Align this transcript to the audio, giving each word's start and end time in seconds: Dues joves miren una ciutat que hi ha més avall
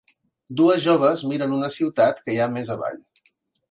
Dues 0.61 0.81
joves 0.85 1.23
miren 1.33 1.55
una 1.59 1.71
ciutat 1.77 2.25
que 2.27 2.39
hi 2.39 2.43
ha 2.47 2.53
més 2.59 2.77
avall 2.79 3.03